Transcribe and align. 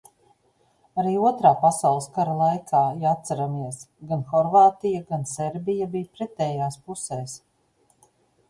Arī 1.01 1.11
Otrā 1.29 1.49
pasaules 1.65 2.07
kara 2.15 2.33
laikā, 2.39 2.81
ja 3.03 3.11
atceramies, 3.17 3.79
gan 4.13 4.23
Horvātija 4.33 5.05
gan 5.13 5.29
Serbija 5.35 5.89
bija 5.93 6.11
pretējās 6.17 6.81
puses. 6.89 7.41